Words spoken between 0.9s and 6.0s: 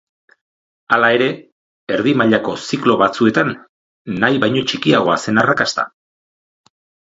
Hala ere, erdi-mailako ziklo batzuetan nahi baino txikiagoa zen arrakasta.